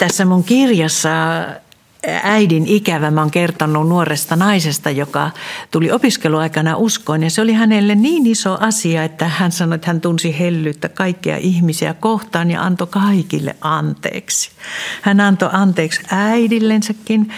tässä 0.00 0.24
mun 0.24 0.44
kirjassa 0.44 1.08
äidin 2.22 2.66
ikävä. 2.66 3.10
Mä 3.10 3.20
oon 3.20 3.30
kertonut 3.30 3.88
nuoresta 3.88 4.36
naisesta, 4.36 4.90
joka 4.90 5.30
tuli 5.70 5.92
opiskeluaikana 5.92 6.76
uskoon. 6.76 7.22
Ja 7.22 7.30
se 7.30 7.42
oli 7.42 7.52
hänelle 7.52 7.94
niin 7.94 8.26
iso 8.26 8.58
asia, 8.60 9.04
että 9.04 9.28
hän 9.28 9.52
sanoi, 9.52 9.74
että 9.74 9.86
hän 9.86 10.00
tunsi 10.00 10.38
hellyyttä 10.38 10.88
kaikkia 10.88 11.36
ihmisiä 11.36 11.94
kohtaan 11.94 12.50
ja 12.50 12.62
antoi 12.62 12.86
kaikille 12.86 13.56
anteeksi. 13.60 14.50
Hän 15.02 15.20
antoi 15.20 15.48
anteeksi 15.52 16.00
äidillensäkin, 16.10 17.32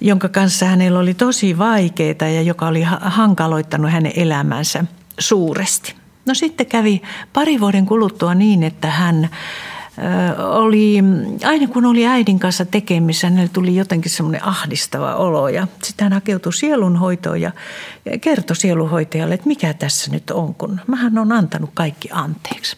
jonka 0.00 0.28
kanssa 0.28 0.66
hänellä 0.66 0.98
oli 0.98 1.14
tosi 1.14 1.58
vaikeaa 1.58 2.30
ja 2.34 2.42
joka 2.42 2.66
oli 2.66 2.82
hankaloittanut 3.00 3.90
hänen 3.90 4.12
elämänsä 4.16 4.84
suuresti. 5.18 5.94
No 6.26 6.34
sitten 6.34 6.66
kävi 6.66 7.02
pari 7.32 7.60
vuoden 7.60 7.86
kuluttua 7.86 8.34
niin, 8.34 8.62
että 8.62 8.90
hän 8.90 9.28
oli, 10.38 10.96
aina 11.44 11.68
kun 11.68 11.84
oli 11.84 12.06
äidin 12.06 12.38
kanssa 12.38 12.64
tekemissä, 12.64 13.26
hänelle 13.26 13.50
tuli 13.52 13.76
jotenkin 13.76 14.10
semmoinen 14.10 14.44
ahdistava 14.44 15.14
olo. 15.14 15.48
Ja 15.48 15.66
sitten 15.82 16.04
hän 16.04 16.12
hakeutui 16.12 16.52
sielunhoitoon 16.52 17.40
ja 17.40 17.52
kertoi 18.20 18.56
sielunhoitajalle, 18.56 19.34
että 19.34 19.48
mikä 19.48 19.74
tässä 19.74 20.10
nyt 20.10 20.30
on, 20.30 20.54
kun 20.54 20.80
mähän 20.86 21.18
on 21.18 21.32
antanut 21.32 21.70
kaikki 21.74 22.08
anteeksi. 22.12 22.76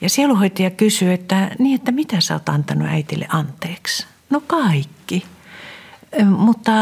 Ja 0.00 0.08
sielunhoitaja 0.08 0.70
kysyi, 0.70 1.12
että 1.12 1.50
niin, 1.58 1.74
että 1.74 1.92
mitä 1.92 2.20
sä 2.20 2.34
oot 2.34 2.48
antanut 2.48 2.88
äitille 2.88 3.26
anteeksi? 3.28 4.06
No 4.30 4.42
kaikki. 4.46 5.24
Mutta 6.24 6.72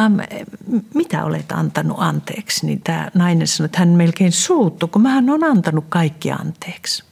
mitä 0.95 1.25
olet 1.25 1.53
antanut 1.53 1.97
anteeksi? 2.01 2.67
Niin 2.67 2.81
tämä 2.85 3.11
nainen 3.15 3.47
sanoi, 3.47 3.65
että 3.65 3.79
hän 3.79 3.89
melkein 3.89 4.33
suuttu, 4.33 4.89
kun 4.89 5.03
mähän 5.03 5.31
on 5.31 5.45
antanut 5.45 5.85
kaikki 5.89 6.31
anteeksi. 6.31 7.05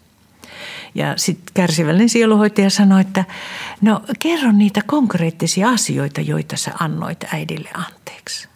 Ja 0.95 1.15
sitten 1.17 1.55
kärsivällinen 1.55 2.09
sieluhoitaja 2.09 2.71
sanoi, 2.71 3.01
että 3.01 3.25
no 3.81 4.03
kerro 4.19 4.53
niitä 4.53 4.81
konkreettisia 4.87 5.69
asioita, 5.69 6.21
joita 6.21 6.57
sä 6.57 6.73
annoit 6.81 7.25
äidille 7.33 7.71
anteeksi. 7.75 8.49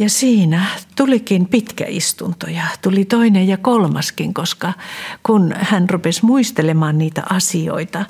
Ja 0.00 0.10
siinä 0.10 0.64
tulikin 0.96 1.46
pitkä 1.46 1.84
istunto 1.88 2.46
ja 2.46 2.62
tuli 2.82 3.04
toinen 3.04 3.48
ja 3.48 3.56
kolmaskin, 3.56 4.34
koska 4.34 4.72
kun 5.22 5.54
hän 5.56 5.90
rupesi 5.90 6.24
muistelemaan 6.24 6.98
niitä 6.98 7.22
asioita, 7.30 8.04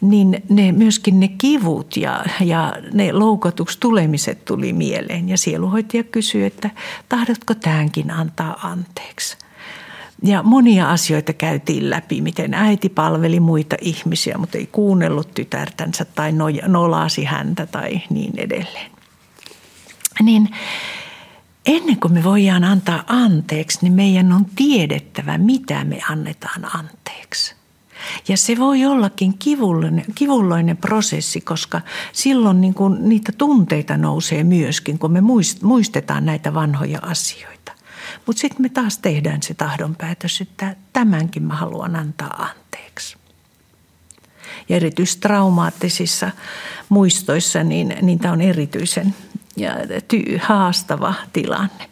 niin 0.00 0.42
ne, 0.48 0.72
myöskin 0.72 1.20
ne 1.20 1.28
kivut 1.28 1.96
ja, 1.96 2.24
ja 2.40 2.74
ne 2.92 3.12
loukotuksi 3.12 3.80
tulemiset 3.80 4.44
tuli 4.44 4.72
mieleen. 4.72 5.28
Ja 5.28 5.38
sieluhoitaja 5.38 6.02
kysyi, 6.02 6.44
että 6.44 6.70
tahdotko 7.08 7.54
tämänkin 7.54 8.10
antaa 8.10 8.60
anteeksi. 8.62 9.36
Ja 10.22 10.42
monia 10.42 10.90
asioita 10.90 11.32
käytiin 11.32 11.90
läpi, 11.90 12.20
miten 12.20 12.54
äiti 12.54 12.88
palveli 12.88 13.40
muita 13.40 13.76
ihmisiä, 13.80 14.38
mutta 14.38 14.58
ei 14.58 14.66
kuunnellut 14.66 15.34
tytärtänsä 15.34 16.04
tai 16.04 16.32
nolasi 16.66 17.24
häntä 17.24 17.66
tai 17.66 18.00
niin 18.10 18.32
edelleen. 18.36 18.90
Niin 20.22 20.48
ennen 21.66 22.00
kuin 22.00 22.14
me 22.14 22.24
voidaan 22.24 22.64
antaa 22.64 23.04
anteeksi, 23.06 23.78
niin 23.82 23.92
meidän 23.92 24.32
on 24.32 24.46
tiedettävä, 24.56 25.38
mitä 25.38 25.84
me 25.84 25.98
annetaan 26.10 26.76
anteeksi. 26.76 27.54
Ja 28.28 28.36
se 28.36 28.58
voi 28.58 28.84
ollakin 28.84 29.38
kivulloinen, 29.38 30.04
kivulloinen 30.14 30.76
prosessi, 30.76 31.40
koska 31.40 31.80
silloin 32.12 32.60
niin 32.60 32.74
kuin 32.74 33.08
niitä 33.08 33.32
tunteita 33.38 33.96
nousee 33.96 34.44
myöskin, 34.44 34.98
kun 34.98 35.12
me 35.12 35.22
muistetaan 35.62 36.26
näitä 36.26 36.54
vanhoja 36.54 36.98
asioita. 37.02 37.55
Mutta 38.26 38.40
sitten 38.40 38.62
me 38.62 38.68
taas 38.68 38.98
tehdään 38.98 39.42
se 39.42 39.54
tahdonpäätös, 39.54 40.40
että 40.40 40.76
tämänkin 40.92 41.42
mä 41.42 41.54
haluan 41.54 41.96
antaa 41.96 42.42
anteeksi. 42.42 43.16
Ja 44.68 44.76
erityisesti 44.76 45.20
traumaattisissa 45.20 46.30
muistoissa, 46.88 47.64
niin, 47.64 47.96
niin 48.02 48.18
tämä 48.18 48.32
on 48.32 48.40
erityisen 48.40 49.14
ja 49.56 49.74
ty- 49.74 50.38
haastava 50.42 51.14
tilanne. 51.32 51.90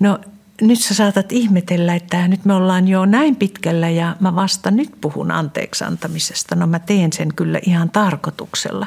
No 0.00 0.18
nyt 0.60 0.80
sä 0.80 0.94
saatat 0.94 1.32
ihmetellä, 1.32 1.94
että 1.94 2.28
nyt 2.28 2.44
me 2.44 2.54
ollaan 2.54 2.88
jo 2.88 3.06
näin 3.06 3.36
pitkällä 3.36 3.88
ja 3.88 4.16
mä 4.20 4.34
vasta 4.34 4.70
nyt 4.70 4.90
puhun 5.00 5.30
anteeksi 5.30 5.84
antamisesta. 5.84 6.56
No 6.56 6.66
mä 6.66 6.78
teen 6.78 7.12
sen 7.12 7.34
kyllä 7.34 7.60
ihan 7.66 7.90
tarkoituksella. 7.90 8.86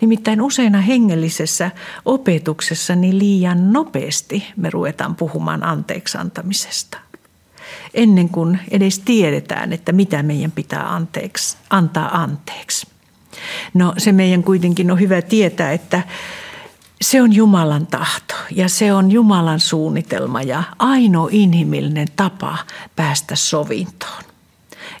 Nimittäin 0.00 0.42
useina 0.42 0.80
hengellisessä 0.80 1.70
opetuksessa 2.04 2.96
niin 2.96 3.18
liian 3.18 3.72
nopeasti 3.72 4.52
me 4.56 4.70
ruvetaan 4.70 5.16
puhumaan 5.16 5.64
anteeksi 5.64 6.18
antamisesta. 6.18 6.98
Ennen 7.94 8.28
kuin 8.28 8.58
edes 8.70 8.98
tiedetään, 8.98 9.72
että 9.72 9.92
mitä 9.92 10.22
meidän 10.22 10.50
pitää 10.50 10.94
anteeksi, 10.94 11.56
antaa 11.70 12.22
anteeksi. 12.22 12.86
No 13.74 13.94
se 13.98 14.12
meidän 14.12 14.42
kuitenkin 14.42 14.90
on 14.90 15.00
hyvä 15.00 15.22
tietää, 15.22 15.72
että 15.72 16.02
se 17.02 17.22
on 17.22 17.32
Jumalan 17.32 17.86
tahto 17.86 18.34
ja 18.50 18.68
se 18.68 18.92
on 18.92 19.10
Jumalan 19.12 19.60
suunnitelma 19.60 20.42
ja 20.42 20.62
ainoa 20.78 21.28
inhimillinen 21.32 22.08
tapa 22.16 22.58
päästä 22.96 23.36
sovintoon. 23.36 24.22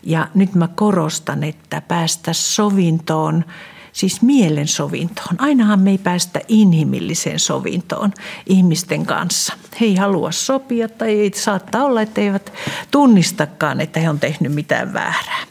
Ja 0.02 0.28
nyt 0.34 0.54
mä 0.54 0.68
korostan, 0.68 1.44
että 1.44 1.80
päästä 1.80 2.32
sovintoon, 2.32 3.44
siis 3.92 4.22
mielen 4.22 4.68
sovintoon. 4.68 5.36
Ainahan 5.38 5.80
me 5.80 5.90
ei 5.90 5.98
päästä 5.98 6.40
inhimilliseen 6.48 7.40
sovintoon 7.40 8.12
ihmisten 8.46 9.06
kanssa. 9.06 9.54
He 9.80 9.86
ei 9.86 9.96
halua 9.96 10.32
sopia 10.32 10.88
tai 10.88 11.10
ei 11.10 11.30
saattaa 11.34 11.84
olla, 11.84 12.02
että 12.02 12.20
eivät 12.20 12.52
tunnistakaan, 12.90 13.80
että 13.80 14.00
he 14.00 14.10
on 14.10 14.20
tehnyt 14.20 14.52
mitään 14.52 14.92
väärää. 14.92 15.44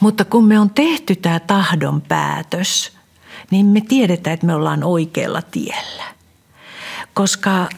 Mutta 0.00 0.24
kun 0.24 0.44
me 0.44 0.60
on 0.60 0.70
tehty 0.70 1.16
tämä 1.16 1.40
tahdon 1.40 2.00
päätös– 2.00 2.92
niin 3.52 3.66
me 3.66 3.80
tiedetään, 3.80 4.34
että 4.34 4.46
me 4.46 4.54
ollaan 4.54 4.84
oikealla 4.84 5.42
tiellä. 5.42 6.04
Koska 7.14 7.68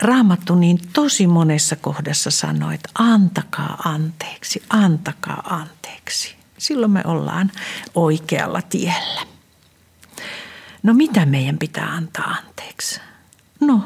Raamattu 0.00 0.54
niin 0.54 0.78
tosi 0.92 1.26
monessa 1.26 1.76
kohdassa 1.76 2.30
sanoo, 2.30 2.70
että 2.70 2.88
antakaa 2.98 3.82
anteeksi, 3.84 4.62
antakaa 4.70 5.42
anteeksi. 5.50 6.34
Silloin 6.58 6.92
me 6.92 7.02
ollaan 7.04 7.52
oikealla 7.94 8.62
tiellä. 8.62 9.20
No 10.82 10.94
mitä 10.94 11.26
meidän 11.26 11.58
pitää 11.58 11.90
antaa 11.90 12.24
anteeksi? 12.46 13.00
No 13.60 13.80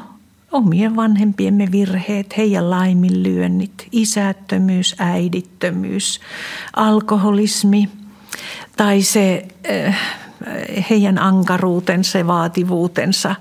omien 0.51 0.95
vanhempiemme 0.95 1.71
virheet, 1.71 2.37
heidän 2.37 2.69
laiminlyönnit, 2.69 3.87
isättömyys, 3.91 4.95
äidittömyys, 4.99 6.19
alkoholismi 6.75 7.89
tai 8.77 9.01
se 9.01 9.47
äh, 9.87 10.22
heidän 10.89 11.19
ankaruutensa 11.19 12.27
vaativuutensa 12.27 13.35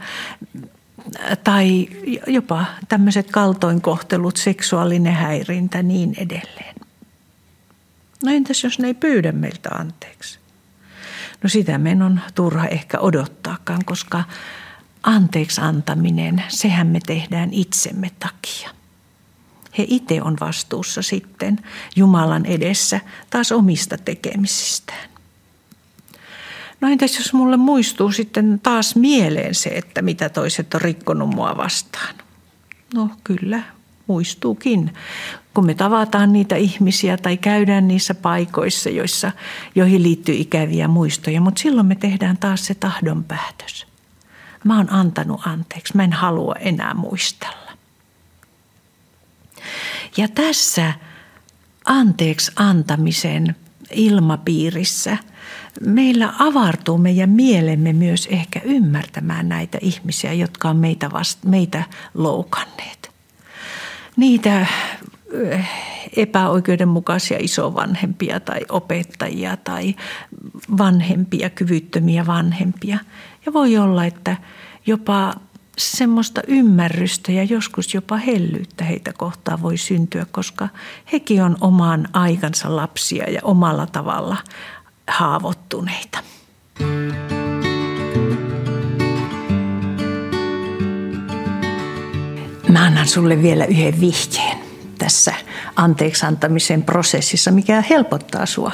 tai 1.44 1.88
jopa 2.26 2.64
tämmöiset 2.88 3.30
kaltoinkohtelut, 3.30 4.36
seksuaalinen 4.36 5.14
häirintä 5.14 5.82
niin 5.82 6.14
edelleen. 6.18 6.74
No 8.24 8.32
entäs 8.32 8.64
jos 8.64 8.78
ne 8.78 8.86
ei 8.86 8.94
pyydä 8.94 9.32
meiltä 9.32 9.68
anteeksi? 9.68 10.38
No 11.42 11.48
sitä 11.48 11.78
meidän 11.78 12.02
on 12.02 12.20
turha 12.34 12.66
ehkä 12.66 12.98
odottaakaan, 12.98 13.84
koska 13.84 14.24
anteeksi 15.02 15.60
antaminen, 15.60 16.42
sehän 16.48 16.86
me 16.86 17.00
tehdään 17.06 17.52
itsemme 17.52 18.10
takia. 18.18 18.70
He 19.78 19.84
itse 19.88 20.22
on 20.22 20.36
vastuussa 20.40 21.02
sitten 21.02 21.58
Jumalan 21.96 22.46
edessä 22.46 23.00
taas 23.30 23.52
omista 23.52 23.98
tekemisistään. 23.98 25.11
No 26.82 26.88
entäs 26.88 27.18
jos 27.18 27.32
mulle 27.32 27.56
muistuu 27.56 28.12
sitten 28.12 28.60
taas 28.62 28.96
mieleen 28.96 29.54
se, 29.54 29.70
että 29.70 30.02
mitä 30.02 30.28
toiset 30.28 30.74
on 30.74 30.80
rikkonut 30.80 31.30
mua 31.34 31.56
vastaan? 31.56 32.14
No 32.94 33.10
kyllä, 33.24 33.62
muistuukin. 34.06 34.94
Kun 35.54 35.66
me 35.66 35.74
tavataan 35.74 36.32
niitä 36.32 36.56
ihmisiä 36.56 37.16
tai 37.16 37.36
käydään 37.36 37.88
niissä 37.88 38.14
paikoissa, 38.14 38.90
joissa, 38.90 39.32
joihin 39.74 40.02
liittyy 40.02 40.34
ikäviä 40.34 40.88
muistoja, 40.88 41.40
mutta 41.40 41.60
silloin 41.60 41.86
me 41.86 41.94
tehdään 41.94 42.38
taas 42.38 42.66
se 42.66 42.74
tahdon 42.74 43.24
päätös. 43.24 43.86
Mä 44.64 44.76
oon 44.76 44.92
antanut 44.92 45.46
anteeksi, 45.46 45.96
mä 45.96 46.04
en 46.04 46.12
halua 46.12 46.54
enää 46.54 46.94
muistella. 46.94 47.72
Ja 50.16 50.28
tässä 50.28 50.92
anteeksi 51.84 52.52
antamisen 52.56 53.56
ilmapiirissä– 53.94 55.16
meillä 55.80 56.32
avartuu 56.38 56.98
meidän 56.98 57.30
mielemme 57.30 57.92
myös 57.92 58.28
ehkä 58.30 58.60
ymmärtämään 58.64 59.48
näitä 59.48 59.78
ihmisiä, 59.80 60.32
jotka 60.32 60.68
on 60.68 60.76
meitä, 60.76 61.10
vasta, 61.12 61.48
meitä 61.48 61.84
loukanneet. 62.14 63.10
Niitä 64.16 64.66
eh, 65.50 65.68
epäoikeudenmukaisia 66.16 67.38
isovanhempia 67.40 68.40
tai 68.40 68.60
opettajia 68.68 69.56
tai 69.56 69.94
vanhempia, 70.78 71.50
kyvyttömiä 71.50 72.26
vanhempia. 72.26 72.98
Ja 73.46 73.52
voi 73.52 73.76
olla, 73.76 74.04
että 74.04 74.36
jopa 74.86 75.34
semmoista 75.90 76.40
ymmärrystä 76.48 77.32
ja 77.32 77.44
joskus 77.44 77.94
jopa 77.94 78.16
hellyyttä 78.16 78.84
heitä 78.84 79.12
kohtaan 79.12 79.62
voi 79.62 79.76
syntyä, 79.76 80.26
koska 80.30 80.68
hekin 81.12 81.42
on 81.42 81.56
oman 81.60 82.08
aikansa 82.12 82.76
lapsia 82.76 83.30
ja 83.30 83.40
omalla 83.42 83.86
tavalla 83.86 84.36
haavoittuneita. 85.08 86.18
Mä 92.68 92.84
annan 92.84 93.08
sulle 93.08 93.42
vielä 93.42 93.64
yhden 93.64 94.00
vihjeen 94.00 94.58
tässä 94.98 95.34
anteeksi 95.76 96.26
antamisen 96.26 96.82
prosessissa, 96.82 97.50
mikä 97.50 97.84
helpottaa 97.90 98.46
sua. 98.46 98.72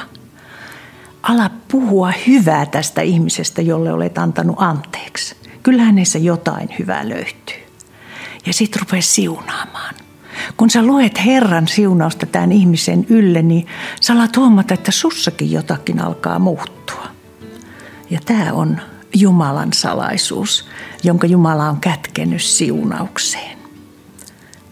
Ala 1.23 1.49
puhua 1.71 2.13
hyvää 2.27 2.65
tästä 2.65 3.01
ihmisestä, 3.01 3.61
jolle 3.61 3.93
olet 3.93 4.17
antanut 4.17 4.55
anteeksi. 4.59 5.38
Kyllä 5.63 5.83
hänessä 5.83 6.19
jotain 6.19 6.69
hyvää 6.79 7.09
löytyy. 7.09 7.63
Ja 8.45 8.53
sit 8.53 8.75
rupea 8.75 9.01
siunaamaan. 9.01 9.95
Kun 10.57 10.69
sä 10.69 10.83
luet 10.83 11.25
Herran 11.25 11.67
siunausta 11.67 12.25
tämän 12.25 12.51
ihmisen 12.51 13.05
ylle, 13.09 13.41
niin 13.41 13.67
sä 14.01 14.13
alat 14.13 14.37
huomata, 14.37 14.73
että 14.73 14.91
sussakin 14.91 15.51
jotakin 15.51 15.99
alkaa 15.99 16.39
muuttua. 16.39 17.07
Ja 18.09 18.19
tämä 18.25 18.53
on 18.53 18.81
Jumalan 19.15 19.73
salaisuus, 19.73 20.67
jonka 21.03 21.27
Jumala 21.27 21.69
on 21.69 21.79
kätkenyt 21.79 22.41
siunaukseen. 22.41 23.57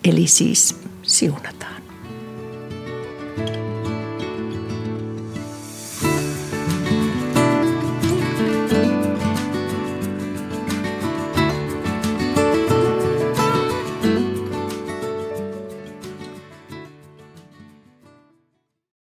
Eli 0.03 0.27
siis 0.27 0.81
siunataan. 1.03 1.77
thank 3.37 3.49
you 3.49 3.66